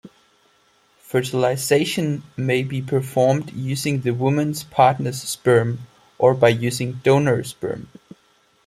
[0.97, 5.81] Fertilization may be performed using the woman's partner's sperm
[6.17, 7.87] or by using donor sperm.